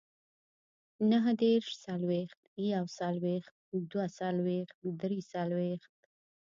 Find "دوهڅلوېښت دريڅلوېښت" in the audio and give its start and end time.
3.91-5.91